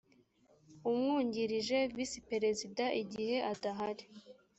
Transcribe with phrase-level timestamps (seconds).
[0.89, 4.05] umwungirije visi perezida igihe adahari